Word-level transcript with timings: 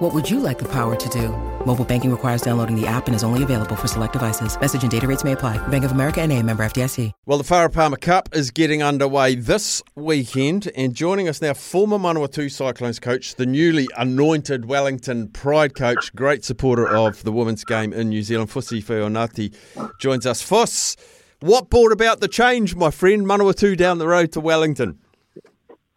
What 0.00 0.14
would 0.14 0.30
you 0.30 0.40
like 0.40 0.58
the 0.58 0.68
power 0.72 0.96
to 0.96 1.08
do? 1.10 1.28
Mobile 1.66 1.84
banking 1.84 2.10
requires 2.10 2.40
downloading 2.40 2.74
the 2.74 2.86
app 2.86 3.06
and 3.06 3.14
is 3.14 3.22
only 3.22 3.42
available 3.42 3.76
for 3.76 3.86
select 3.86 4.14
devices. 4.14 4.58
Message 4.58 4.80
and 4.80 4.90
data 4.90 5.06
rates 5.06 5.24
may 5.24 5.32
apply. 5.32 5.58
Bank 5.68 5.84
of 5.84 5.92
America 5.92 6.22
and 6.22 6.32
a 6.32 6.42
member 6.42 6.64
FDIC. 6.64 7.12
Well, 7.26 7.36
the 7.36 7.44
Farah 7.44 7.70
Palmer 7.70 7.98
Cup 7.98 8.30
is 8.34 8.50
getting 8.50 8.82
underway 8.82 9.34
this 9.34 9.82
weekend, 9.96 10.72
and 10.74 10.94
joining 10.94 11.28
us 11.28 11.42
now, 11.42 11.52
former 11.52 11.98
Manawatu 11.98 12.50
Cyclones 12.50 12.98
coach, 12.98 13.34
the 13.34 13.44
newly 13.44 13.88
anointed 13.98 14.64
Wellington 14.64 15.28
Pride 15.28 15.74
coach, 15.74 16.14
great 16.14 16.46
supporter 16.46 16.88
of 16.88 17.22
the 17.22 17.30
women's 17.30 17.62
game 17.62 17.92
in 17.92 18.08
New 18.08 18.22
Zealand, 18.22 18.48
Fusi 18.48 18.82
Feaunati, 18.82 19.54
joins 19.98 20.24
us. 20.24 20.40
Fuss, 20.40 20.96
what 21.40 21.68
brought 21.68 21.92
about 21.92 22.20
the 22.20 22.28
change, 22.28 22.74
my 22.74 22.90
friend? 22.90 23.26
Manawatu 23.26 23.76
down 23.76 23.98
the 23.98 24.08
road 24.08 24.32
to 24.32 24.40
Wellington. 24.40 24.98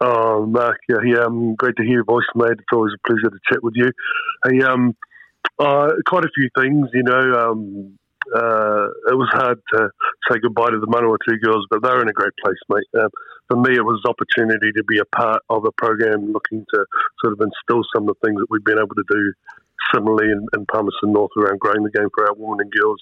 Oh, 0.00 0.44
Mark, 0.46 0.78
yeah, 0.88 0.96
yeah 1.04 1.24
um, 1.24 1.54
great 1.54 1.76
to 1.76 1.82
hear 1.82 2.02
your 2.02 2.04
voice, 2.04 2.26
mate. 2.34 2.52
It's 2.52 2.72
always 2.72 2.92
a 2.94 3.06
pleasure 3.06 3.30
to 3.30 3.38
chat 3.50 3.62
with 3.62 3.74
you. 3.76 3.90
Hey, 4.44 4.62
um, 4.62 4.96
uh, 5.58 5.92
quite 6.06 6.24
a 6.24 6.34
few 6.34 6.48
things, 6.58 6.88
you 6.92 7.04
know. 7.04 7.50
Um, 7.50 7.98
uh, 8.34 8.88
it 9.12 9.16
was 9.16 9.28
hard 9.32 9.60
to 9.72 9.90
say 10.28 10.38
goodbye 10.42 10.70
to 10.70 10.80
the 10.80 10.86
Manawatu 10.86 11.40
girls, 11.42 11.66
but 11.70 11.82
they're 11.82 12.00
in 12.00 12.08
a 12.08 12.12
great 12.12 12.32
place, 12.42 12.58
mate. 12.68 13.02
Um, 13.02 13.10
for 13.48 13.56
me, 13.60 13.76
it 13.76 13.84
was 13.84 14.02
opportunity 14.08 14.72
to 14.72 14.84
be 14.84 14.98
a 14.98 15.04
part 15.16 15.42
of 15.50 15.64
a 15.64 15.72
program 15.72 16.32
looking 16.32 16.64
to 16.72 16.86
sort 17.20 17.34
of 17.34 17.40
instill 17.40 17.82
some 17.94 18.08
of 18.08 18.16
the 18.16 18.26
things 18.26 18.40
that 18.40 18.46
we've 18.50 18.64
been 18.64 18.78
able 18.78 18.96
to 18.96 19.04
do 19.08 19.32
similarly 19.92 20.32
in, 20.32 20.46
in 20.56 20.66
Palmerston 20.66 21.12
North 21.12 21.30
around 21.36 21.60
growing 21.60 21.84
the 21.84 21.90
game 21.90 22.08
for 22.14 22.26
our 22.26 22.34
women 22.34 22.60
and 22.60 22.72
girls. 22.72 23.00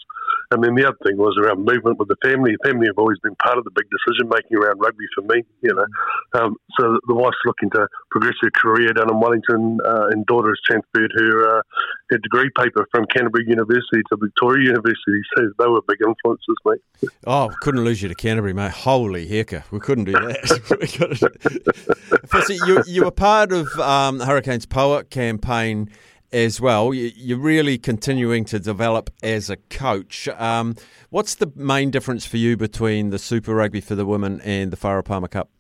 And 0.53 0.63
then 0.63 0.75
the 0.77 0.85
other 0.85 1.01
thing 1.01 1.17
was 1.17 1.33
around 1.41 1.65
movement 1.65 1.99
with 1.99 2.09
the 2.13 2.21
family. 2.21 2.53
The 2.61 2.69
family 2.69 2.87
have 2.87 2.99
always 2.99 3.17
been 3.25 3.35
part 3.41 3.57
of 3.57 3.65
the 3.65 3.73
big 3.73 3.89
decision 3.89 4.29
making 4.29 4.61
around 4.61 4.85
rugby 4.85 5.09
for 5.17 5.25
me, 5.25 5.41
you 5.63 5.73
know. 5.73 5.89
Um, 6.37 6.57
so 6.79 7.01
the 7.09 7.15
wife's 7.15 7.41
looking 7.47 7.71
to 7.71 7.89
progress 8.11 8.35
her 8.43 8.51
career 8.53 8.93
down 8.93 9.09
in 9.09 9.19
Wellington, 9.19 9.81
uh, 9.81 10.13
and 10.13 10.27
daughter 10.27 10.53
has 10.53 10.61
transferred 10.69 11.11
her, 11.17 11.57
uh, 11.57 11.63
her 12.11 12.19
degree 12.19 12.51
paper 12.53 12.87
from 12.93 13.07
Canterbury 13.07 13.49
University 13.49 14.05
to 14.13 14.17
Victoria 14.21 14.69
University. 14.77 15.25
So 15.37 15.49
they 15.59 15.67
were 15.67 15.81
big 15.89 16.05
influences, 16.05 16.57
mate. 16.69 17.11
Oh, 17.27 17.51
couldn't 17.61 17.85
lose 17.85 18.03
you 18.03 18.09
to 18.09 18.15
Canterbury, 18.15 18.53
mate. 18.53 18.73
Holy 18.73 19.27
hecker, 19.27 19.65
we 19.71 19.81
couldn't 19.81 20.05
do 20.05 20.13
that. 20.13 21.89
Firstly, 22.29 22.59
you, 22.67 22.83
you 22.87 23.05
were 23.05 23.11
part 23.11 23.53
of 23.53 23.73
um, 23.81 24.21
Hurricanes 24.21 24.67
Poua 24.67 25.09
campaign 25.09 25.89
as 26.33 26.61
well. 26.61 26.95
You're 26.95 27.39
really 27.39 27.79
continuing 27.79 28.45
to 28.47 28.59
develop 28.59 29.11
as 29.23 29.51
a 29.51 29.57
coach. 29.57 30.29
Um, 30.29 30.77
what's 31.11 31.35
the 31.35 31.53
main 31.55 31.91
difference 31.91 32.27
for 32.27 32.37
you 32.37 32.57
between 32.57 33.11
the 33.11 33.19
Super 33.19 33.55
Rugby 33.55 33.81
for 33.81 33.95
the 33.95 34.07
women 34.07 34.41
and 34.43 34.71
the 34.73 34.77
Farah 34.77 35.05
Palmer 35.05 35.29
Cup? 35.29 35.51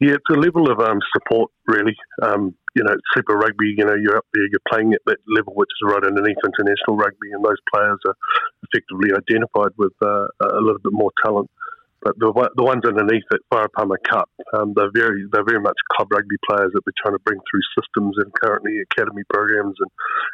Yeah, 0.00 0.14
it's 0.14 0.30
a 0.30 0.40
level 0.40 0.70
of 0.70 0.80
um, 0.80 0.98
support, 1.12 1.50
really. 1.66 1.94
Um, 2.22 2.54
you 2.74 2.82
know, 2.84 2.94
Super 3.14 3.36
Rugby, 3.36 3.74
you 3.76 3.84
know, 3.84 3.94
you're 3.94 4.16
up 4.16 4.24
there, 4.32 4.46
you're 4.50 4.64
playing 4.72 4.94
at 4.94 5.00
that 5.04 5.18
level, 5.28 5.52
which 5.54 5.68
is 5.68 5.92
right 5.92 6.02
underneath 6.02 6.38
international 6.42 6.96
rugby, 6.96 7.32
and 7.32 7.44
those 7.44 7.60
players 7.74 7.98
are 8.06 8.14
effectively 8.62 9.10
identified 9.12 9.72
with 9.76 9.92
uh, 10.00 10.24
a 10.40 10.60
little 10.60 10.78
bit 10.82 10.92
more 10.92 11.10
talent. 11.22 11.50
But 12.02 12.18
the, 12.18 12.32
the 12.56 12.64
ones 12.64 12.82
underneath 12.86 13.28
it, 13.30 13.40
Farah 13.52 13.68
Palmer 13.76 14.00
Cup, 14.08 14.30
um, 14.54 14.72
they're 14.74 14.90
very 14.94 15.28
they're 15.30 15.44
very 15.44 15.60
much 15.60 15.76
club 15.92 16.08
rugby 16.10 16.36
players 16.48 16.72
that 16.72 16.80
we're 16.86 16.96
trying 16.96 17.14
to 17.14 17.22
bring 17.24 17.38
through 17.44 17.60
systems 17.76 18.16
and 18.16 18.32
currently 18.40 18.80
academy 18.80 19.22
programs 19.28 19.76
and, 19.78 19.90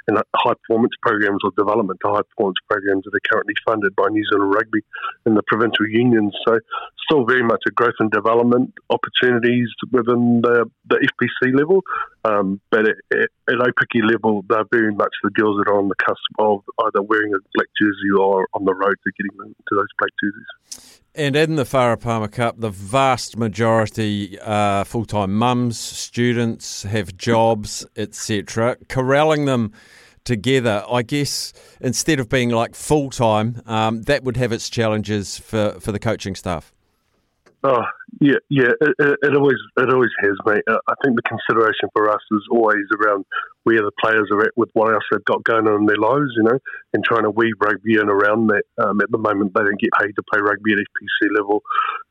and 0.07 0.25
high 0.37 0.55
performance 0.63 0.95
programs 1.03 1.41
or 1.43 1.51
development 1.59 1.99
to 2.05 2.13
high 2.13 2.23
performance 2.31 2.59
programs 2.71 3.03
that 3.05 3.15
are 3.15 3.27
currently 3.33 3.55
funded 3.67 3.97
by 3.97 4.07
New 4.09 4.23
Zealand 4.31 4.55
Rugby 4.55 4.81
and 5.27 5.37
the 5.37 5.43
provincial 5.47 5.89
unions. 5.89 6.35
So 6.47 6.59
still 7.07 7.25
very 7.25 7.43
much 7.43 7.63
a 7.67 7.71
growth 7.71 7.99
and 7.99 8.11
development 8.11 8.73
opportunities 8.91 9.69
within 9.91 10.43
the, 10.43 10.71
the 10.89 11.03
FPC 11.03 11.57
level, 11.57 11.83
um, 12.25 12.61
but 12.71 12.87
at, 12.89 12.97
at, 13.13 13.31
at 13.49 13.59
Aupiki 13.59 14.03
level, 14.03 14.45
they're 14.49 14.65
very 14.71 14.95
much 14.95 15.15
the 15.23 15.31
girls 15.31 15.59
that 15.59 15.71
are 15.71 15.79
on 15.79 15.89
the 15.89 15.95
cusp 15.97 16.19
of 16.39 16.63
either 16.87 17.03
wearing 17.03 17.33
a 17.35 17.39
black 17.55 17.69
jersey 17.81 18.11
or 18.19 18.47
on 18.55 18.65
the 18.65 18.75
road 18.75 18.95
to 19.05 19.13
getting 19.17 19.55
to 19.55 19.75
those 19.75 19.91
black 19.99 20.11
jerseys. 20.23 21.03
And 21.17 21.35
in 21.35 21.57
the 21.57 21.65
Farah 21.65 21.99
Palmer 21.99 22.29
Cup, 22.29 22.61
the 22.61 22.69
vast 22.69 23.39
majority 23.39 24.39
are 24.41 24.85
full 24.85 25.07
time 25.07 25.35
mums, 25.35 25.79
students, 25.79 26.83
have 26.83 27.17
jobs, 27.17 27.87
etc. 27.97 28.77
Corralling 28.91 29.47
them 29.47 29.73
together, 30.25 30.85
I 30.87 31.01
guess, 31.01 31.55
instead 31.81 32.21
of 32.21 32.29
being 32.29 32.51
like 32.51 32.75
full 32.75 33.09
time, 33.09 33.63
um, 33.65 34.03
that 34.03 34.25
would 34.25 34.37
have 34.37 34.53
its 34.53 34.69
challenges 34.69 35.39
for, 35.39 35.79
for 35.81 35.91
the 35.91 35.99
coaching 35.99 36.35
staff. 36.35 36.75
Oh 37.67 37.83
yeah, 38.21 38.39
yeah. 38.49 38.71
It, 38.81 38.95
it, 39.01 39.19
it, 39.23 39.35
always 39.35 39.59
it 39.77 39.93
always 39.93 40.15
has, 40.23 40.39
mate. 40.47 40.63
Uh, 40.71 40.79
I 40.87 40.95
think 41.03 41.17
the 41.17 41.27
consideration 41.27 41.89
for 41.93 42.09
us 42.09 42.23
is 42.31 42.47
always 42.49 42.87
around 42.95 43.25
where 43.65 43.83
the 43.83 43.91
players 44.01 44.29
are 44.31 44.43
at 44.45 44.53
with 44.55 44.71
what 44.75 44.93
else 44.93 45.03
they've 45.11 45.25
got 45.25 45.43
going 45.43 45.67
on 45.67 45.81
in 45.81 45.87
their 45.87 45.99
lives, 45.99 46.31
you 46.37 46.45
know, 46.45 46.59
and 46.95 47.03
trying 47.03 47.25
to 47.25 47.31
weave 47.31 47.59
rugby 47.61 47.95
in 47.95 48.09
around 48.09 48.47
that. 48.55 48.63
Um, 48.79 49.01
at 49.01 49.11
the 49.11 49.19
moment, 49.19 49.51
they 49.53 49.63
don't 49.63 49.81
get 49.81 49.91
paid 49.99 50.13
to 50.15 50.23
play 50.33 50.41
rugby 50.41 50.75
at 50.75 50.79
FPC 50.79 51.35
level. 51.35 51.63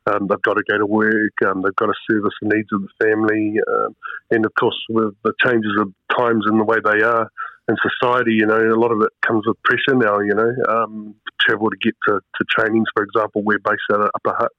Um, 0.04 0.26
they've 0.28 0.42
got 0.42 0.60
to 0.60 0.64
go 0.68 0.76
to 0.76 0.86
work. 0.86 1.32
Um, 1.46 1.62
they've 1.62 1.76
got 1.76 1.86
to 1.86 1.96
service 2.10 2.36
the 2.42 2.52
needs 2.52 2.68
of 2.74 2.82
the 2.82 2.92
family, 3.00 3.56
um, 3.66 3.96
and 4.30 4.44
of 4.44 4.52
course, 4.60 4.76
with 4.90 5.14
the 5.24 5.32
changes 5.42 5.72
of 5.80 5.88
times 6.18 6.44
and 6.44 6.60
the 6.60 6.64
way 6.64 6.76
they 6.84 7.00
are 7.00 7.30
in 7.68 7.76
society, 7.82 8.32
you 8.32 8.46
know, 8.46 8.58
a 8.58 8.78
lot 8.78 8.92
of 8.92 9.00
it 9.02 9.10
comes 9.26 9.44
with 9.46 9.56
pressure 9.64 9.98
now, 9.98 10.20
you 10.20 10.34
know. 10.34 10.54
Um, 10.68 11.14
travel 11.40 11.70
to 11.70 11.76
get 11.82 11.94
to, 12.08 12.20
to 12.20 12.44
trainings, 12.48 12.86
for 12.94 13.02
example, 13.02 13.42
we're 13.42 13.58
based 13.58 13.86
at 13.92 14.00
Upper 14.00 14.34
Hutt 14.38 14.52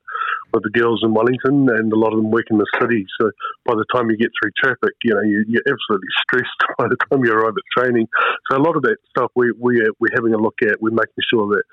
with 0.53 0.63
the 0.63 0.69
girls 0.69 1.01
in 1.03 1.13
Wellington, 1.13 1.68
and 1.69 1.91
a 1.91 1.95
lot 1.95 2.13
of 2.13 2.18
them 2.18 2.31
work 2.31 2.45
in 2.50 2.57
the 2.57 2.68
city. 2.79 3.06
So 3.19 3.31
by 3.66 3.75
the 3.75 3.85
time 3.94 4.09
you 4.09 4.18
get 4.18 4.31
through 4.40 4.51
traffic, 4.62 4.95
you 5.03 5.13
know, 5.13 5.22
you, 5.22 5.44
are 5.44 5.72
absolutely 5.72 6.07
stressed 6.23 6.62
by 6.78 6.88
the 6.88 6.97
time 7.09 7.23
you 7.23 7.31
arrive 7.31 7.56
at 7.56 7.81
training. 7.81 8.07
So 8.50 8.57
a 8.57 8.63
lot 8.63 8.75
of 8.75 8.84
that 8.84 8.97
stuff 9.09 9.31
we, 9.35 9.51
we, 9.57 9.84
we're 10.00 10.16
having 10.16 10.34
a 10.34 10.41
look 10.41 10.59
at. 10.62 10.81
We're 10.81 10.91
making 10.91 11.24
sure 11.29 11.47
that 11.56 11.63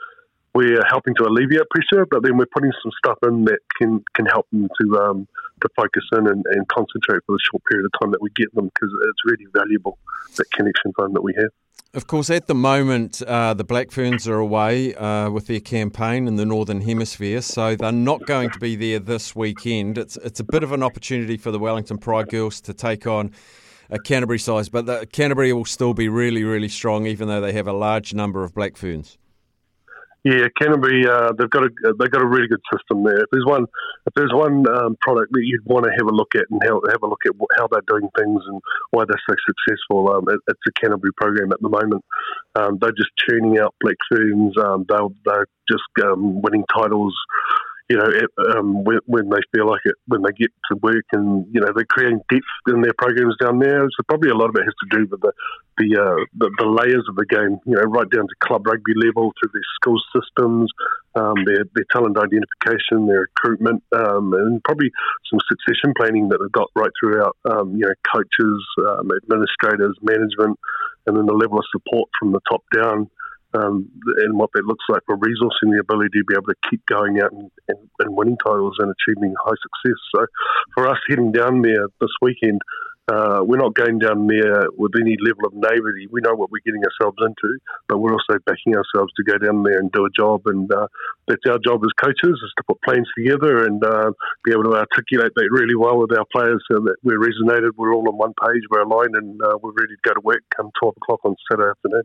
we're 0.54 0.82
helping 0.88 1.14
to 1.16 1.24
alleviate 1.24 1.68
pressure, 1.70 2.06
but 2.06 2.22
then 2.22 2.36
we're 2.38 2.50
putting 2.54 2.72
some 2.82 2.92
stuff 2.98 3.18
in 3.26 3.44
that 3.46 3.58
can, 3.80 4.04
can 4.14 4.26
help 4.26 4.46
them 4.50 4.68
to 4.80 4.98
um, 4.98 5.28
to 5.64 5.70
focus 5.76 6.04
in 6.12 6.26
and, 6.26 6.44
and 6.50 6.68
concentrate 6.68 7.20
for 7.26 7.32
the 7.32 7.40
short 7.50 7.62
period 7.70 7.86
of 7.86 7.92
time 8.00 8.12
that 8.12 8.22
we 8.22 8.30
get 8.36 8.54
them 8.54 8.70
because 8.74 8.90
it's 9.08 9.24
really 9.24 9.46
valuable 9.52 9.98
that 10.36 10.50
connection 10.52 10.92
time 10.98 11.12
that 11.12 11.22
we 11.22 11.34
have. 11.36 11.50
Of 11.94 12.08
course, 12.08 12.28
at 12.28 12.48
the 12.48 12.56
moment, 12.56 13.22
uh, 13.22 13.54
the 13.54 13.62
Black 13.62 13.92
Ferns 13.92 14.26
are 14.26 14.38
away 14.38 14.96
uh, 14.96 15.30
with 15.30 15.46
their 15.46 15.60
campaign 15.60 16.26
in 16.26 16.34
the 16.34 16.44
Northern 16.44 16.80
Hemisphere, 16.80 17.40
so 17.40 17.76
they're 17.76 17.92
not 17.92 18.26
going 18.26 18.50
to 18.50 18.58
be 18.58 18.74
there 18.74 18.98
this 18.98 19.36
weekend. 19.36 19.96
It's 19.96 20.16
it's 20.16 20.40
a 20.40 20.44
bit 20.44 20.64
of 20.64 20.72
an 20.72 20.82
opportunity 20.82 21.36
for 21.36 21.52
the 21.52 21.60
Wellington 21.60 21.98
Pride 21.98 22.28
girls 22.28 22.60
to 22.62 22.74
take 22.74 23.06
on 23.06 23.30
a 23.90 24.00
Canterbury 24.00 24.40
size, 24.40 24.68
but 24.68 24.86
the, 24.86 25.06
Canterbury 25.12 25.52
will 25.52 25.64
still 25.64 25.94
be 25.94 26.08
really, 26.08 26.42
really 26.42 26.68
strong, 26.68 27.06
even 27.06 27.28
though 27.28 27.40
they 27.40 27.52
have 27.52 27.68
a 27.68 27.72
large 27.72 28.12
number 28.12 28.42
of 28.42 28.54
Black 28.54 28.76
Ferns. 28.76 29.16
Yeah, 30.24 30.48
Canterbury, 30.58 31.06
uh, 31.06 31.32
they've 31.36 31.50
got 31.50 31.64
a 31.64 31.70
they've 32.00 32.10
got 32.10 32.22
a 32.22 32.26
really 32.26 32.48
good 32.48 32.62
system 32.72 33.04
there. 33.04 33.20
If 33.20 33.28
there's 33.30 33.44
one 33.44 33.66
if 34.06 34.14
there's 34.14 34.32
one 34.32 34.64
um, 34.72 34.96
product 35.02 35.32
that 35.32 35.44
you'd 35.44 35.64
want 35.66 35.84
to 35.84 35.90
have 35.92 36.08
a 36.08 36.16
look 36.16 36.32
at 36.34 36.44
and 36.50 36.62
have, 36.64 37.02
a 37.02 37.06
look 37.06 37.20
at 37.26 37.32
how 37.58 37.68
they're 37.70 37.84
doing 37.86 38.08
things 38.16 38.40
and 38.48 38.60
why 38.90 39.04
they're 39.04 39.20
so 39.28 39.36
successful, 39.44 40.10
um, 40.16 40.24
it, 40.28 40.40
it's 40.48 40.60
a 40.66 40.80
Canterbury 40.80 41.12
program 41.20 41.52
at 41.52 41.60
the 41.60 41.68
moment. 41.68 42.02
Um, 42.56 42.78
they're 42.80 42.96
just 42.96 43.10
churning 43.28 43.58
out 43.58 43.74
black 43.82 43.96
ferns. 44.08 44.56
Um, 44.56 44.86
they're, 44.88 45.08
they're 45.26 45.46
just 45.68 45.84
um, 46.02 46.40
winning 46.40 46.64
titles 46.74 47.14
you 47.88 47.96
know, 47.96 48.06
it, 48.08 48.30
um, 48.56 48.82
when, 48.82 48.98
when, 49.04 49.28
they 49.28 49.44
feel 49.54 49.68
like 49.68 49.82
it, 49.84 49.94
when 50.06 50.22
they 50.22 50.32
get 50.32 50.50
to 50.70 50.76
work, 50.82 51.04
and 51.12 51.46
you 51.52 51.60
know, 51.60 51.68
they're 51.74 51.84
creating 51.84 52.20
depth 52.30 52.44
in 52.68 52.80
their 52.80 52.94
programs 52.96 53.36
down 53.36 53.58
there. 53.58 53.82
So 53.82 54.02
probably 54.08 54.30
a 54.30 54.34
lot 54.34 54.48
of 54.48 54.56
it 54.56 54.64
has 54.64 54.74
to 54.88 54.98
do 54.98 55.06
with 55.10 55.20
the 55.20 55.32
the, 55.76 56.00
uh, 56.00 56.24
the, 56.38 56.50
the 56.58 56.64
layers 56.64 57.04
of 57.08 57.16
the 57.16 57.26
game. 57.28 57.58
You 57.66 57.76
know, 57.76 57.82
right 57.82 58.08
down 58.08 58.26
to 58.26 58.34
club 58.40 58.66
rugby 58.66 58.94
level, 58.96 59.32
through 59.36 59.50
their 59.52 59.68
school 59.76 60.00
systems, 60.16 60.72
um, 61.14 61.36
their 61.44 61.64
their 61.74 61.84
talent 61.92 62.16
identification, 62.16 63.06
their 63.06 63.28
recruitment, 63.28 63.84
um, 63.92 64.32
and 64.32 64.64
probably 64.64 64.88
some 65.28 65.40
succession 65.44 65.92
planning 65.92 66.30
that 66.30 66.38
they've 66.40 66.52
got 66.52 66.70
right 66.74 66.92
throughout. 66.96 67.36
Um, 67.44 67.76
you 67.76 67.84
know, 67.84 67.94
coaches, 68.08 68.64
um, 68.80 69.12
administrators, 69.12 69.92
management, 70.00 70.56
and 71.04 71.16
then 71.18 71.26
the 71.26 71.36
level 71.36 71.58
of 71.58 71.68
support 71.68 72.08
from 72.18 72.32
the 72.32 72.40
top 72.48 72.64
down 72.72 73.10
um, 73.54 73.88
and 74.18 74.36
what 74.36 74.50
that 74.54 74.64
looks 74.64 74.84
like 74.88 75.02
for 75.06 75.16
resourcing 75.16 75.72
the 75.72 75.80
ability 75.80 76.18
to 76.18 76.24
be 76.24 76.34
able 76.34 76.46
to 76.46 76.68
keep 76.70 76.84
going 76.86 77.20
out 77.20 77.32
and, 77.32 77.50
and, 77.68 77.78
and, 78.00 78.16
winning 78.16 78.36
titles 78.38 78.76
and 78.78 78.92
achieving 78.92 79.34
high 79.42 79.56
success. 79.62 79.98
So 80.14 80.26
for 80.74 80.88
us 80.88 80.98
heading 81.08 81.32
down 81.32 81.62
there 81.62 81.86
this 82.00 82.10
weekend, 82.20 82.60
uh, 83.06 83.40
we're 83.44 83.60
not 83.60 83.74
going 83.74 83.98
down 83.98 84.26
there 84.26 84.64
with 84.78 84.92
any 84.98 85.16
level 85.20 85.44
of 85.44 85.52
naivety. 85.52 86.08
We 86.10 86.22
know 86.22 86.34
what 86.34 86.50
we're 86.50 86.64
getting 86.64 86.82
ourselves 86.84 87.18
into, 87.20 87.58
but 87.86 87.98
we're 87.98 88.12
also 88.12 88.40
backing 88.46 88.74
ourselves 88.74 89.12
to 89.16 89.24
go 89.24 89.36
down 89.36 89.62
there 89.62 89.78
and 89.78 89.92
do 89.92 90.06
a 90.06 90.10
job. 90.10 90.42
And 90.46 90.72
uh, 90.72 90.88
that's 91.28 91.44
our 91.46 91.58
job 91.58 91.84
as 91.84 91.92
coaches 92.00 92.40
is 92.40 92.52
to 92.56 92.64
put 92.66 92.80
plans 92.80 93.06
together 93.16 93.66
and 93.66 93.84
uh, 93.84 94.12
be 94.44 94.52
able 94.52 94.64
to 94.64 94.76
articulate 94.76 95.32
that 95.36 95.48
really 95.50 95.76
well 95.76 95.98
with 95.98 96.16
our 96.16 96.24
players 96.32 96.64
so 96.70 96.80
that 96.80 96.96
we're 97.02 97.20
resonated, 97.20 97.72
we're 97.76 97.94
all 97.94 98.08
on 98.08 98.16
one 98.16 98.32
page, 98.42 98.62
we're 98.70 98.80
aligned, 98.80 99.14
and 99.14 99.38
uh, 99.42 99.58
we're 99.60 99.72
ready 99.72 99.94
to 99.94 100.00
go 100.02 100.14
to 100.14 100.20
work 100.20 100.40
come 100.56 100.70
12 100.80 100.94
o'clock 100.96 101.20
on 101.24 101.36
Saturday 101.50 101.70
afternoon. 101.70 102.04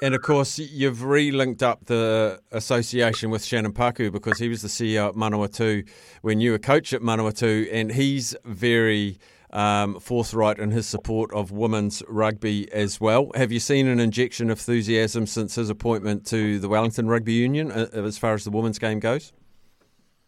And 0.00 0.14
of 0.14 0.22
course, 0.22 0.58
you've 0.58 1.04
re-linked 1.04 1.62
up 1.62 1.86
the 1.86 2.40
association 2.50 3.30
with 3.30 3.44
Shannon 3.44 3.72
Paku 3.72 4.10
because 4.10 4.38
he 4.38 4.48
was 4.48 4.62
the 4.62 4.68
CEO 4.68 5.08
at 5.08 5.14
Manawatu 5.14 5.88
when 6.22 6.40
you 6.40 6.52
were 6.52 6.58
coach 6.58 6.92
at 6.92 7.02
Manawatu, 7.02 7.68
and 7.72 7.92
he's 7.92 8.34
very 8.44 9.18
um, 9.52 10.00
forthright 10.00 10.58
in 10.58 10.70
his 10.70 10.86
support 10.86 11.32
of 11.32 11.52
women's 11.52 12.02
rugby 12.08 12.72
as 12.72 13.00
well. 13.00 13.30
Have 13.34 13.52
you 13.52 13.60
seen 13.60 13.86
an 13.86 14.00
injection 14.00 14.50
of 14.50 14.58
enthusiasm 14.58 15.26
since 15.26 15.56
his 15.56 15.68
appointment 15.68 16.26
to 16.26 16.58
the 16.58 16.68
Wellington 16.68 17.06
Rugby 17.06 17.34
Union 17.34 17.70
uh, 17.70 17.88
as 17.92 18.18
far 18.18 18.34
as 18.34 18.44
the 18.44 18.50
women's 18.50 18.78
game 18.78 18.98
goes? 18.98 19.32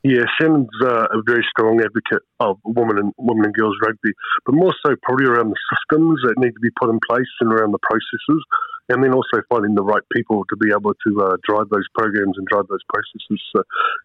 Yeah, 0.05 0.29
Shannon's 0.39 0.69
uh, 0.83 1.09
a 1.11 1.23
very 1.25 1.45
strong 1.49 1.81
advocate 1.81 2.23
of 2.39 2.59
women 2.63 2.99
and 2.99 3.13
women 3.17 3.47
and 3.47 3.55
girls 3.55 3.75
rugby, 3.83 4.13
but 4.45 4.55
more 4.55 4.75
so 4.85 4.95
probably 5.03 5.25
around 5.25 5.49
the 5.49 5.57
systems 5.73 6.21
that 6.25 6.35
need 6.37 6.53
to 6.53 6.61
be 6.61 6.69
put 6.79 6.91
in 6.91 7.01
place 7.09 7.33
and 7.41 7.51
around 7.51 7.73
the 7.73 7.79
processes 7.81 8.45
and 8.89 9.03
then 9.03 9.13
also 9.13 9.41
finding 9.49 9.75
the 9.75 9.83
right 9.83 10.03
people 10.15 10.45
to 10.51 10.57
be 10.57 10.71
able 10.71 10.93
to 11.07 11.23
uh, 11.23 11.37
drive 11.49 11.69
those 11.71 11.87
programs 11.97 12.37
and 12.37 12.47
drive 12.47 12.67
those 12.69 12.85
processes. 12.89 13.41
So, 13.55 13.63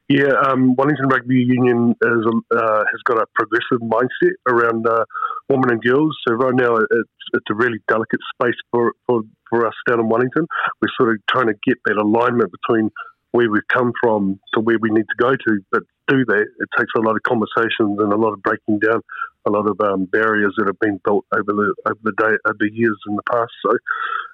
yeah, 0.08 0.32
um, 0.48 0.76
Wellington 0.76 1.08
Rugby 1.08 1.36
Union 1.36 1.96
is, 2.02 2.26
uh, 2.56 2.84
has 2.88 3.02
got 3.04 3.18
a 3.18 3.26
progressive 3.36 3.82
mindset 3.82 4.36
around 4.48 4.88
uh, 4.88 5.04
women 5.50 5.72
and 5.72 5.82
girls. 5.82 6.16
So 6.28 6.36
right 6.36 6.56
now 6.56 6.78
it's, 6.78 7.20
it's 7.34 7.50
a 7.52 7.56
really 7.56 7.80
delicate 7.88 8.20
space 8.34 8.58
for, 8.72 8.94
for, 9.06 9.22
for 9.50 9.68
us 9.68 9.76
down 9.88 10.00
in 10.00 10.08
Wellington. 10.08 10.48
We're 10.82 10.90
sort 10.98 11.12
of 11.12 11.18
trying 11.30 11.48
to 11.48 11.56
get 11.66 11.78
that 11.86 11.98
alignment 11.98 12.52
between 12.52 12.90
where 13.32 13.50
we've 13.50 13.68
come 13.72 13.92
from 14.02 14.40
to 14.54 14.60
where 14.62 14.78
we 14.82 14.90
need 14.90 15.06
to 15.06 15.24
go 15.24 15.32
to. 15.32 15.60
But 15.72 15.84
do 16.08 16.26
that, 16.26 16.42
it 16.42 16.70
takes 16.78 16.92
a 16.98 17.02
lot 17.02 17.16
of 17.16 17.24
conversations 17.24 18.00
and 18.00 18.12
a 18.12 18.18
lot 18.18 18.34
of 18.34 18.42
breaking 18.42 18.80
down 18.80 19.02
a 19.48 19.50
lot 19.50 19.68
of 19.68 19.80
um, 19.82 20.06
barriers 20.06 20.54
that 20.58 20.68
have 20.68 20.80
been 20.80 21.00
built 21.04 21.26
over 21.34 21.52
the 21.52 21.74
over 21.88 22.00
the 22.04 22.16
day 22.18 22.34
over 22.46 22.60
the 22.60 22.72
years 22.74 22.98
in 23.08 23.16
the 23.16 23.24
past. 23.32 23.52
So 23.64 23.72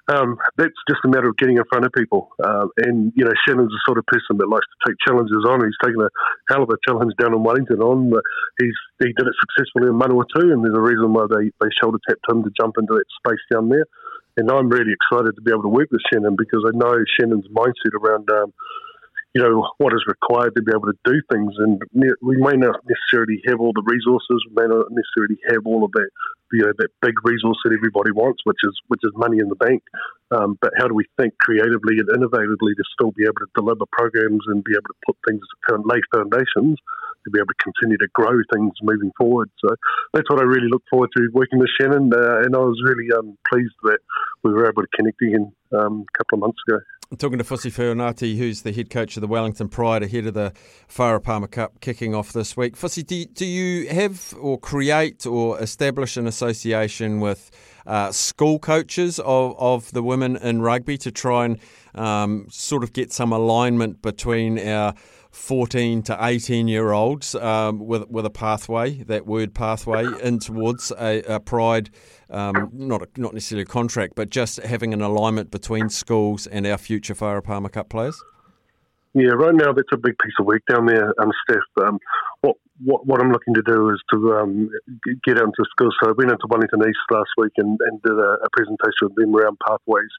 um, 0.08 0.38
that's 0.56 0.76
just 0.88 1.00
a 1.04 1.08
matter 1.08 1.28
of 1.28 1.36
getting 1.36 1.56
in 1.56 1.64
front 1.68 1.84
of 1.84 1.92
people. 1.92 2.30
Um, 2.42 2.70
and 2.78 3.12
you 3.16 3.24
know, 3.24 3.32
Shannon's 3.46 3.70
the 3.70 3.80
sort 3.86 3.98
of 3.98 4.06
person 4.06 4.38
that 4.38 4.48
likes 4.48 4.66
to 4.66 4.78
take 4.90 4.96
challenges 5.06 5.44
on. 5.46 5.64
He's 5.64 5.78
taken 5.82 6.00
a 6.00 6.10
hell 6.50 6.62
of 6.62 6.70
a 6.70 6.78
challenge 6.86 7.14
down 7.18 7.34
in 7.34 7.42
Wellington 7.42 7.80
on. 7.80 8.12
He's 8.58 8.78
he 8.98 9.12
did 9.12 9.26
it 9.26 9.36
successfully 9.42 9.88
in 9.90 9.98
Manawatu, 9.98 10.52
and 10.52 10.64
there's 10.64 10.76
a 10.76 10.82
reason 10.82 11.12
why 11.12 11.26
they 11.30 11.50
they 11.60 11.70
shoulder 11.80 11.98
tapped 12.08 12.26
him 12.28 12.42
to 12.42 12.50
jump 12.58 12.76
into 12.78 12.94
that 12.94 13.08
space 13.22 13.42
down 13.50 13.68
there. 13.68 13.86
And 14.36 14.50
I'm 14.50 14.68
really 14.68 14.92
excited 14.92 15.34
to 15.34 15.40
be 15.40 15.50
able 15.50 15.62
to 15.62 15.72
work 15.72 15.88
with 15.90 16.02
Shannon 16.12 16.36
because 16.36 16.60
I 16.66 16.76
know 16.76 16.92
Shannon's 17.18 17.48
mindset 17.48 17.96
around 17.96 18.28
um, 18.30 18.52
you 19.36 19.42
know, 19.42 19.68
what 19.76 19.92
is 19.92 20.00
required 20.08 20.56
to 20.56 20.62
be 20.62 20.72
able 20.72 20.88
to 20.88 20.96
do 21.04 21.20
things. 21.30 21.52
And 21.58 21.76
we 21.92 22.40
may 22.40 22.56
not 22.56 22.80
necessarily 22.88 23.36
have 23.44 23.60
all 23.60 23.76
the 23.76 23.84
resources, 23.84 24.40
we 24.48 24.56
may 24.56 24.64
not 24.64 24.88
necessarily 24.88 25.36
have 25.52 25.60
all 25.66 25.84
of 25.84 25.92
that, 25.92 26.08
you 26.52 26.64
know, 26.64 26.72
that 26.78 26.88
big 27.02 27.12
resource 27.22 27.60
that 27.64 27.76
everybody 27.76 28.16
wants, 28.16 28.40
which 28.48 28.64
is 28.64 28.72
which 28.88 29.04
is 29.04 29.12
money 29.14 29.36
in 29.36 29.50
the 29.52 29.60
bank. 29.60 29.82
Um, 30.30 30.56
but 30.62 30.72
how 30.78 30.88
do 30.88 30.94
we 30.94 31.04
think 31.20 31.36
creatively 31.36 32.00
and 32.00 32.08
innovatively 32.08 32.72
to 32.80 32.84
still 32.96 33.12
be 33.12 33.24
able 33.24 33.44
to 33.44 33.52
deliver 33.54 33.84
programs 33.92 34.40
and 34.48 34.64
be 34.64 34.72
able 34.72 34.88
to 34.88 35.00
put 35.04 35.16
things, 35.28 35.44
lay 35.84 36.00
foundations 36.16 36.80
to 37.26 37.30
be 37.30 37.38
able 37.38 37.52
to 37.52 37.60
continue 37.60 37.98
to 37.98 38.08
grow 38.14 38.40
things 38.54 38.72
moving 38.80 39.12
forward. 39.18 39.50
So 39.60 39.76
that's 40.14 40.30
what 40.30 40.40
I 40.40 40.44
really 40.44 40.72
look 40.72 40.82
forward 40.88 41.10
to 41.16 41.28
working 41.34 41.58
with 41.58 41.68
Shannon. 41.78 42.08
Uh, 42.08 42.40
and 42.40 42.56
I 42.56 42.64
was 42.64 42.80
really 42.88 43.12
um, 43.12 43.36
pleased 43.52 43.76
that 43.84 43.98
we 44.42 44.52
were 44.52 44.64
able 44.64 44.80
to 44.80 44.88
connect 44.96 45.20
again 45.20 45.52
um, 45.76 46.06
a 46.08 46.18
couple 46.18 46.38
of 46.38 46.40
months 46.40 46.62
ago. 46.66 46.80
I'm 47.08 47.18
talking 47.18 47.38
to 47.38 47.44
Fusi 47.44 47.70
Feaunati, 47.70 48.36
who's 48.36 48.62
the 48.62 48.72
head 48.72 48.90
coach 48.90 49.16
of 49.16 49.20
the 49.20 49.28
Wellington 49.28 49.68
Pride 49.68 50.02
ahead 50.02 50.26
of 50.26 50.34
the 50.34 50.52
Farah 50.88 51.22
Palmer 51.22 51.46
Cup 51.46 51.80
kicking 51.80 52.16
off 52.16 52.32
this 52.32 52.56
week. 52.56 52.76
Fussy, 52.76 53.04
do, 53.04 53.24
do 53.26 53.46
you 53.46 53.88
have 53.90 54.34
or 54.40 54.58
create 54.58 55.24
or 55.24 55.60
establish 55.60 56.16
an 56.16 56.26
association 56.26 57.20
with 57.20 57.52
uh, 57.86 58.10
school 58.10 58.58
coaches 58.58 59.20
of, 59.20 59.54
of 59.56 59.92
the 59.92 60.02
women 60.02 60.36
in 60.36 60.62
rugby 60.62 60.98
to 60.98 61.12
try 61.12 61.44
and 61.44 61.60
um, 61.94 62.48
sort 62.50 62.82
of 62.82 62.92
get 62.92 63.12
some 63.12 63.32
alignment 63.32 64.02
between 64.02 64.58
our 64.58 64.92
14 65.36 66.02
to 66.02 66.18
18 66.20 66.66
year 66.66 66.92
olds 66.92 67.34
um, 67.36 67.78
with, 67.78 68.08
with 68.08 68.24
a 68.24 68.30
pathway, 68.30 69.02
that 69.04 69.26
word 69.26 69.54
pathway, 69.54 70.06
in 70.22 70.38
towards 70.38 70.90
a, 70.98 71.22
a 71.22 71.38
pride, 71.38 71.90
um, 72.30 72.70
not, 72.72 73.02
a, 73.02 73.08
not 73.16 73.34
necessarily 73.34 73.62
a 73.62 73.66
contract, 73.66 74.14
but 74.16 74.30
just 74.30 74.56
having 74.62 74.92
an 74.92 75.02
alignment 75.02 75.50
between 75.50 75.88
schools 75.88 76.46
and 76.46 76.66
our 76.66 76.78
future 76.78 77.14
Palmer 77.42 77.68
Cup 77.68 77.90
players? 77.90 78.20
Yeah, 79.16 79.32
right 79.32 79.54
now 79.54 79.72
that's 79.72 79.88
a 79.94 79.96
big 79.96 80.12
piece 80.18 80.36
of 80.38 80.44
work 80.44 80.60
down 80.68 80.84
there, 80.84 81.08
um, 81.18 81.32
Steph. 81.48 81.64
Um, 81.80 81.98
what, 82.42 82.56
what 82.84 83.06
what 83.06 83.18
I'm 83.18 83.32
looking 83.32 83.54
to 83.54 83.62
do 83.64 83.88
is 83.88 83.96
to 84.12 84.36
um, 84.36 84.68
get 85.24 85.40
out 85.40 85.48
into 85.48 85.64
schools. 85.72 85.96
So 86.02 86.10
I 86.10 86.12
went 86.12 86.30
into 86.30 86.44
Wellington 86.50 86.84
East 86.84 87.00
last 87.10 87.32
week 87.38 87.56
and, 87.56 87.80
and 87.80 88.02
did 88.02 88.12
a, 88.12 88.36
a, 88.44 88.48
presentation 88.52 89.08
with 89.08 89.16
them 89.16 89.34
around 89.34 89.56
pathways 89.66 90.12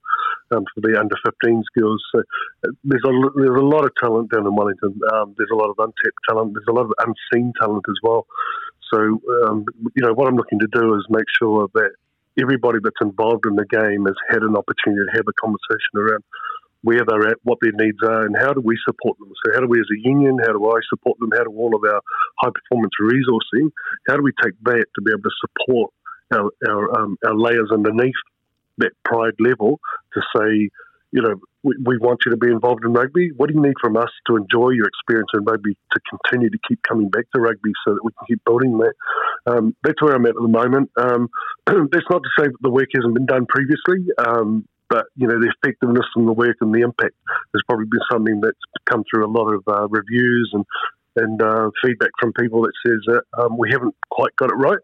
um, 0.50 0.66
for 0.74 0.82
the 0.82 0.98
under 1.00 1.14
15 1.24 1.62
skills. 1.70 2.02
So 2.10 2.26
uh, 2.66 2.74
there's 2.86 3.06
a 3.06 3.14
there's 3.38 3.62
a 3.62 3.70
lot 3.70 3.86
of 3.86 3.94
talent 4.02 4.32
down 4.34 4.48
in 4.48 4.56
Wellington. 4.56 4.98
Um, 5.14 5.36
there's 5.38 5.54
a 5.54 5.62
lot 5.62 5.70
of 5.70 5.78
untapped 5.78 6.22
talent. 6.28 6.58
There's 6.58 6.66
a 6.68 6.74
lot 6.74 6.90
of 6.90 6.94
unseen 6.98 7.54
talent 7.62 7.86
as 7.88 8.02
well. 8.02 8.26
So 8.92 8.98
um, 9.46 9.64
you 9.94 10.02
know 10.02 10.18
what 10.18 10.28
I'm 10.28 10.42
looking 10.42 10.58
to 10.58 10.70
do 10.74 10.96
is 10.98 11.06
make 11.14 11.30
sure 11.38 11.70
that 11.76 11.92
everybody 12.42 12.80
that's 12.82 12.98
involved 13.02 13.46
in 13.46 13.62
the 13.62 13.70
game 13.70 14.10
has 14.10 14.18
had 14.34 14.42
an 14.42 14.58
opportunity 14.58 15.06
to 15.06 15.18
have 15.22 15.30
a 15.30 15.38
conversation 15.38 15.94
around 16.02 16.24
where 16.84 17.04
they're 17.06 17.30
at, 17.30 17.38
what 17.44 17.58
their 17.62 17.74
needs 17.74 17.98
are, 18.04 18.26
and 18.26 18.36
how 18.38 18.54
do 18.54 18.62
we 18.62 18.78
support 18.86 19.18
them. 19.20 19.32
So, 19.46 19.54
how 19.54 19.62
do 19.62 19.68
we 19.68 19.80
as 19.80 19.88
a 19.92 20.08
union, 20.08 20.38
how 20.46 20.54
do 20.54 20.66
I 20.70 20.80
support 20.90 21.18
them? 21.20 21.30
How 21.34 21.44
do 21.44 21.52
all 21.52 21.76
of 21.76 21.84
our 21.84 22.02
high 22.40 22.52
performance 22.54 22.94
resourcing, 23.02 23.72
how 24.08 24.16
do 24.16 24.24
we 24.24 24.32
take 24.44 24.54
that 24.64 24.86
to 24.96 25.02
be 25.02 25.12
able 25.12 25.24
to 25.24 25.36
support 25.42 25.92
our, 26.34 26.52
our, 26.68 27.00
um, 27.00 27.18
our 27.26 27.36
layers 27.36 27.70
underneath 27.72 28.16
that 28.78 28.92
pride 29.04 29.34
level 29.40 29.80
to 30.14 30.22
say, 30.36 30.70
you 31.12 31.22
know, 31.22 31.36
we, 31.64 31.76
we, 31.84 31.98
want 31.98 32.20
you 32.26 32.32
to 32.32 32.38
be 32.38 32.48
involved 32.48 32.84
in 32.86 32.94
rugby. 32.94 33.32
What 33.36 33.50
do 33.50 33.56
you 33.56 33.62
need 33.62 33.76
from 33.82 33.98
us 33.98 34.10
to 34.28 34.36
enjoy 34.36 34.72
your 34.72 34.88
experience 34.88 35.30
in 35.34 35.44
rugby 35.44 35.74
to 35.74 36.00
continue 36.10 36.50
to 36.50 36.58
keep 36.68 36.80
coming 36.84 37.10
back 37.10 37.26
to 37.34 37.42
rugby 37.42 37.72
so 37.86 37.94
that 37.94 38.04
we 38.04 38.12
can 38.12 38.28
keep 38.28 38.46
building 38.46 38.78
that? 38.78 38.94
Um, 39.52 39.76
that's 39.84 40.02
where 40.02 40.16
I'm 40.16 40.26
at 40.26 40.36
at 40.36 40.42
the 40.42 40.48
moment. 40.48 40.92
Um, 40.98 41.30
that's 41.66 42.06
not 42.10 42.22
to 42.24 42.30
say 42.38 42.48
that 42.48 42.62
the 42.62 42.70
work 42.70 42.90
hasn't 42.94 43.14
been 43.14 43.26
done 43.26 43.46
previously. 43.48 44.06
Um, 44.18 44.68
but 44.90 45.06
you 45.16 45.28
know 45.28 45.40
the 45.40 45.52
effectiveness 45.58 46.06
and 46.16 46.28
the 46.28 46.34
work 46.34 46.58
and 46.62 46.74
the 46.74 46.82
impact 46.82 47.16
has 47.30 47.62
probably 47.68 47.86
been 47.86 48.02
something 48.12 48.42
that's 48.42 48.58
come 48.86 49.04
through 49.10 49.26
a 49.26 49.32
lot 49.32 49.52
of 49.52 49.64
uh, 49.68 49.88
reviews 49.88 50.50
and 50.54 50.66
and 51.16 51.42
uh, 51.42 51.70
feedback 51.84 52.12
from 52.20 52.32
people 52.34 52.62
that 52.62 52.74
says 52.86 53.02
that 53.08 53.24
um, 53.42 53.58
we 53.58 53.72
haven't 53.72 53.96
quite 54.12 54.36
got 54.36 54.52
it 54.52 54.56
right. 54.56 54.78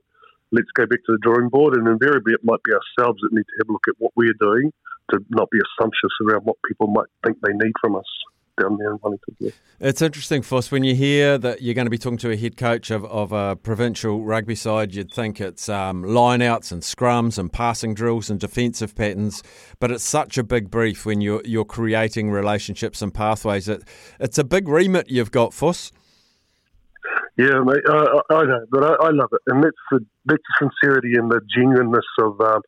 Let's 0.51 0.71
go 0.73 0.85
back 0.85 0.99
to 1.05 1.11
the 1.13 1.19
drawing 1.21 1.49
board, 1.49 1.75
and 1.75 1.87
invariably 1.87 2.33
it 2.33 2.43
might 2.43 2.61
be 2.63 2.71
ourselves 2.73 3.21
that 3.21 3.33
need 3.33 3.43
to 3.45 3.57
have 3.61 3.69
a 3.69 3.71
look 3.71 3.87
at 3.87 3.95
what 3.99 4.13
we're 4.15 4.37
doing 4.39 4.71
to 5.11 5.19
not 5.29 5.49
be 5.51 5.59
assumptuous 5.59 6.13
around 6.25 6.41
what 6.45 6.57
people 6.67 6.87
might 6.87 7.07
think 7.23 7.37
they 7.41 7.53
need 7.53 7.73
from 7.81 7.95
us 7.95 8.05
down 8.59 8.77
there 8.77 8.91
in 8.91 8.99
Wellington. 9.01 9.35
Yeah. 9.39 9.51
It's 9.79 10.01
interesting, 10.01 10.41
Foss, 10.41 10.71
when 10.71 10.83
you 10.83 10.95
hear 10.95 11.37
that 11.37 11.61
you're 11.61 11.73
going 11.73 11.85
to 11.85 11.91
be 11.91 11.97
talking 11.97 12.17
to 12.19 12.31
a 12.31 12.37
head 12.37 12.57
coach 12.57 12.91
of, 12.91 13.03
of 13.05 13.31
a 13.31 13.55
provincial 13.55 14.23
rugby 14.23 14.55
side, 14.55 14.93
you'd 14.93 15.11
think 15.11 15.41
it's 15.41 15.69
um, 15.69 16.03
lineouts 16.03 16.71
and 16.71 16.81
scrums 16.81 17.37
and 17.37 17.51
passing 17.51 17.93
drills 17.93 18.29
and 18.29 18.39
defensive 18.39 18.95
patterns, 18.95 19.43
but 19.79 19.91
it's 19.91 20.03
such 20.03 20.37
a 20.37 20.43
big 20.43 20.69
brief 20.69 21.05
when 21.05 21.21
you're, 21.21 21.41
you're 21.45 21.65
creating 21.65 22.31
relationships 22.31 23.01
and 23.01 23.13
pathways. 23.13 23.67
It, 23.67 23.83
it's 24.19 24.37
a 24.37 24.43
big 24.43 24.67
remit 24.67 25.09
you've 25.09 25.31
got, 25.31 25.53
Foss. 25.53 25.91
Yeah, 27.35 27.61
mate, 27.65 27.81
I, 27.89 28.21
I 28.29 28.43
know, 28.43 28.65
but 28.69 28.83
I, 28.83 29.07
I, 29.07 29.09
love 29.09 29.29
it, 29.31 29.41
and 29.47 29.63
that's 29.63 29.75
the 29.89 30.05
that's 30.25 30.43
the 30.59 30.69
sincerity 30.69 31.15
and 31.15 31.31
the 31.31 31.41
genuineness 31.55 32.05
of 32.19 32.39
um, 32.39 32.61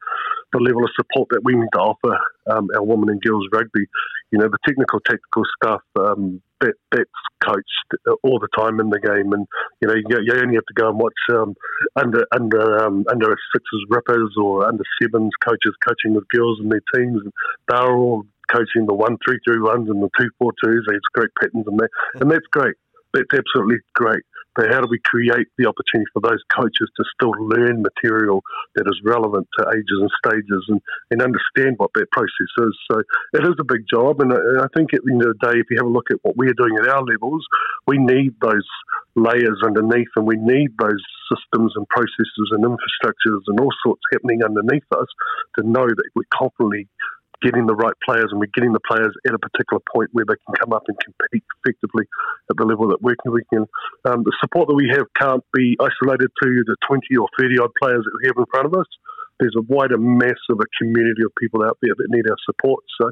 the 0.56 0.64
level 0.64 0.84
of 0.84 0.92
support 0.96 1.28
that 1.32 1.44
we 1.44 1.54
need 1.54 1.70
to 1.74 1.80
offer 1.80 2.18
um, 2.48 2.70
our 2.76 2.84
women 2.84 3.10
and 3.10 3.22
girls 3.22 3.48
rugby. 3.52 3.86
You 4.32 4.40
know, 4.40 4.48
the 4.48 4.58
technical, 4.66 5.00
tactical 5.02 5.44
stuff 5.62 5.82
um, 6.00 6.42
that 6.62 6.74
that's 6.92 7.20
coached 7.44 7.90
all 8.24 8.40
the 8.40 8.48
time 8.58 8.80
in 8.80 8.90
the 8.90 9.00
game, 9.00 9.34
and 9.34 9.46
you 9.82 9.88
know, 9.88 9.96
you, 9.96 10.18
you 10.24 10.34
only 10.34 10.56
have 10.56 10.66
to 10.66 10.74
go 10.74 10.90
and 10.90 11.00
watch 11.00 11.22
um, 11.32 11.56
under 11.96 12.26
under 12.34 12.80
um, 12.80 13.06
under 13.12 13.36
sixes 13.54 13.84
rippers 13.90 14.34
or 14.42 14.66
under 14.68 14.84
sevens 15.02 15.34
coaches 15.44 15.76
coaching 15.86 16.16
with 16.16 16.28
girls 16.30 16.60
and 16.60 16.72
their 16.72 16.84
teams, 16.96 17.22
they're 17.68 17.96
all 17.96 18.24
coaching 18.52 18.86
the 18.88 18.94
one 18.94 19.18
three 19.26 19.40
three 19.46 19.60
ones 19.60 19.90
and 19.90 20.02
the 20.02 20.10
two 20.18 20.30
four 20.40 20.52
twos. 20.64 20.86
They 20.88 20.96
have 20.96 21.14
great 21.14 21.32
patterns 21.40 21.66
and 21.68 21.80
that, 21.80 21.90
and 22.16 22.32
that's 22.32 22.48
great. 22.52 22.76
That's 23.14 23.32
absolutely 23.32 23.78
great. 23.94 24.24
But 24.56 24.72
how 24.72 24.82
do 24.82 24.88
we 24.90 25.00
create 25.04 25.48
the 25.58 25.68
opportunity 25.68 26.08
for 26.14 26.22
those 26.22 26.42
coaches 26.56 26.90
to 26.96 27.04
still 27.14 27.36
learn 27.40 27.84
material 27.84 28.42
that 28.76 28.88
is 28.88 29.00
relevant 29.04 29.48
to 29.60 29.68
ages 29.70 30.00
and 30.00 30.12
stages 30.24 30.64
and, 30.70 30.82
and 31.12 31.22
understand 31.22 31.76
what 31.78 31.92
that 31.96 32.10
process 32.12 32.52
is? 32.60 32.74
So 32.92 33.00
it 33.34 33.44
is 33.44 33.56
a 33.60 33.68
big 33.68 33.84
job. 33.92 34.22
And 34.22 34.32
I 34.34 34.68
think 34.76 34.94
at 34.94 35.04
the 35.04 35.12
end 35.12 35.24
of 35.24 35.36
the 35.38 35.48
day, 35.52 35.60
if 35.60 35.68
you 35.70 35.78
have 35.78 35.88
a 35.88 35.90
look 35.90 36.10
at 36.12 36.24
what 36.24 36.38
we're 36.38 36.54
doing 36.54 36.78
at 36.82 36.88
our 36.88 37.04
levels, 37.04 37.46
we 37.88 37.98
need 37.98 38.36
those 38.42 38.68
layers 39.16 39.62
underneath, 39.64 40.12
and 40.16 40.28
we 40.28 40.36
need 40.36 40.76
those 40.78 41.04
systems 41.32 41.74
and 41.76 41.88
processes 41.90 42.48
and 42.52 42.64
infrastructures 42.64 43.42
and 43.48 43.60
all 43.60 43.72
sorts 43.84 44.02
happening 44.12 44.44
underneath 44.44 44.84
us 44.92 45.08
to 45.58 45.68
know 45.68 45.88
that 45.88 46.10
we're 46.16 46.24
confidently 46.34 46.88
getting 47.46 47.70
the 47.70 47.78
right 47.78 47.94
players 48.02 48.34
and 48.34 48.42
we're 48.42 48.50
getting 48.58 48.74
the 48.74 48.82
players 48.82 49.14
at 49.28 49.34
a 49.34 49.40
particular 49.40 49.82
point 49.94 50.10
where 50.14 50.26
they 50.26 50.34
can 50.34 50.56
come 50.58 50.74
up 50.74 50.84
and 50.90 50.98
compete 50.98 51.46
effectively 51.62 52.10
at 52.50 52.58
the 52.58 52.66
level 52.66 52.90
that 52.90 53.02
we're 53.02 53.16
can. 53.22 53.66
Um, 54.06 54.26
the 54.26 54.34
support 54.42 54.68
that 54.68 54.74
we 54.74 54.90
have 54.90 55.06
can't 55.14 55.46
be 55.54 55.78
isolated 55.80 56.30
to 56.42 56.48
the 56.66 56.76
20 56.88 57.06
or 57.18 57.30
30 57.38 57.60
odd 57.60 57.72
players 57.82 58.04
that 58.04 58.18
we 58.18 58.28
have 58.28 58.38
in 58.38 58.46
front 58.50 58.66
of 58.66 58.74
us. 58.74 58.90
There's 59.40 59.56
a 59.58 59.62
wider 59.62 59.98
mass 59.98 60.40
of 60.50 60.60
a 60.60 60.68
community 60.82 61.22
of 61.24 61.32
people 61.38 61.64
out 61.64 61.78
there 61.82 61.94
that 61.96 62.08
need 62.10 62.26
our 62.30 62.40
support. 62.46 62.84
So, 63.00 63.12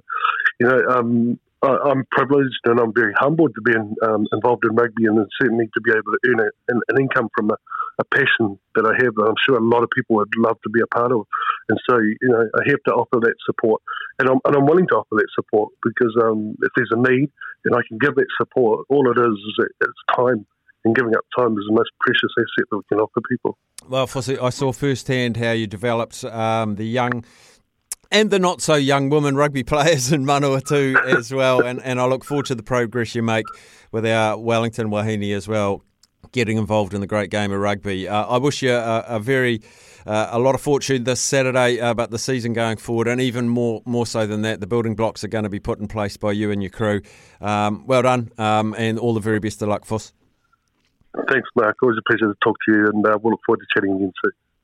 you 0.60 0.68
know, 0.68 0.80
um, 0.90 1.40
I'm 1.64 2.04
privileged 2.12 2.60
and 2.66 2.80
I'm 2.80 2.94
very 2.94 3.14
humbled 3.16 3.56
to 3.56 3.62
be 3.62 3.72
in, 3.72 3.96
um, 4.04 4.28
involved 4.34 4.66
in 4.66 4.76
rugby 4.76 5.06
and 5.06 5.18
certainly 5.40 5.70
to 5.74 5.82
be 5.82 5.92
able 5.92 6.12
to 6.12 6.20
earn 6.28 6.40
a, 6.40 6.50
an, 6.74 6.82
an, 6.90 7.00
income 7.00 7.30
from 7.36 7.52
a, 7.52 7.58
a, 8.00 8.04
passion 8.06 8.60
that 8.76 8.86
I 8.86 8.94
have 9.04 9.16
that 9.16 9.26
I'm 9.28 9.40
sure 9.46 9.58
a 9.58 9.64
lot 9.64 9.84
of 9.84 9.90
people 9.90 10.18
would 10.18 10.34
love 10.38 10.58
to 10.64 10.70
be 10.70 10.82
a 10.82 10.88
part 10.88 11.12
of. 11.12 11.26
And 11.70 11.80
so, 11.90 11.98
you 11.98 12.30
know, 12.30 12.44
I 12.56 12.70
have 12.70 12.84
to 12.88 12.94
offer 12.94 13.20
that 13.22 13.36
support. 13.46 13.82
And 14.20 14.30
I'm, 14.30 14.40
and 14.46 14.56
I'm 14.56 14.66
willing 14.66 14.88
to 14.90 14.96
offer 14.96 15.16
that 15.16 15.28
support 15.34 15.72
because 15.84 16.16
um, 16.22 16.56
if 16.62 16.72
there's 16.76 16.92
a 16.92 16.98
need 16.98 17.32
and 17.66 17.76
I 17.76 17.82
can 17.88 17.98
give 17.98 18.16
that 18.16 18.28
support, 18.38 18.86
all 18.90 19.10
it 19.10 19.18
is 19.18 19.34
is 19.34 19.66
it's 19.82 20.16
time. 20.16 20.46
And 20.86 20.94
giving 20.94 21.16
up 21.16 21.24
time 21.38 21.54
is 21.54 21.64
the 21.70 21.74
most 21.74 21.92
precious 22.02 22.30
asset 22.38 22.66
that 22.70 22.78
we 22.78 22.84
can 22.90 23.00
offer 23.00 23.22
people. 23.30 23.58
Well, 23.88 24.06
Fossey, 24.06 24.38
I 24.42 24.50
saw 24.50 24.74
firsthand 24.74 25.38
how 25.38 25.52
you 25.52 25.66
developed 25.66 26.26
um, 26.26 26.76
the 26.76 26.84
young 26.84 27.24
and 28.14 28.30
the 28.30 28.40
not 28.40 28.62
so 28.62 28.76
young 28.76 29.10
women 29.10 29.36
rugby 29.36 29.64
players 29.74 30.12
in 30.12 30.24
Manawatu 30.24 30.96
as 31.18 31.34
well. 31.34 31.62
And, 31.62 31.82
and 31.82 32.00
I 32.00 32.06
look 32.06 32.24
forward 32.24 32.46
to 32.46 32.56
the 32.56 32.64
progress 32.64 33.16
you 33.16 33.24
make 33.24 33.46
with 33.92 34.06
our 34.06 34.38
Wellington 34.38 34.90
Wahine 34.90 35.36
as 35.36 35.48
well, 35.48 35.84
getting 36.32 36.58
involved 36.58 36.94
in 36.94 37.02
the 37.02 37.08
great 37.08 37.30
game 37.30 37.52
of 37.52 37.60
rugby. 37.60 38.08
Uh, 38.08 38.26
I 38.26 38.38
wish 38.38 38.62
you 38.62 38.74
a, 38.74 39.04
a 39.08 39.20
very 39.20 39.62
uh, 40.06 40.30
a 40.32 40.40
lot 40.40 40.56
of 40.56 40.62
fortune 40.62 41.04
this 41.04 41.22
Saturday 41.22 41.80
uh, 41.80 41.92
about 41.92 42.12
the 42.12 42.20
season 42.20 42.54
going 42.54 42.78
forward, 42.78 43.08
and 43.08 43.22
even 43.22 43.48
more 43.50 43.82
more 43.86 44.06
so 44.06 44.28
than 44.28 44.42
that, 44.42 44.60
the 44.60 44.68
building 44.68 44.96
blocks 44.96 45.24
are 45.24 45.30
going 45.30 45.44
to 45.44 45.50
be 45.50 45.60
put 45.60 45.80
in 45.80 45.88
place 45.88 46.18
by 46.18 46.32
you 46.32 46.52
and 46.52 46.62
your 46.62 46.72
crew. 46.72 47.02
Um, 47.42 47.86
well 47.88 48.02
done, 48.02 48.32
um, 48.38 48.76
and 48.78 49.00
all 49.00 49.14
the 49.14 49.20
very 49.20 49.40
best 49.40 49.62
of 49.62 49.70
luck, 49.70 49.86
Foss. 49.86 50.14
Thanks, 51.30 51.48
Mark. 51.56 51.78
Always 51.82 51.98
a 51.98 52.10
pleasure 52.10 52.34
to 52.34 52.38
talk 52.44 52.58
to 52.66 52.72
you, 52.74 52.88
and 52.88 53.06
uh, 53.06 53.18
we'll 53.22 53.32
look 53.32 53.42
forward 53.46 53.60
to 53.60 53.66
chatting 53.74 53.96
again 53.96 54.12
soon. 54.24 54.32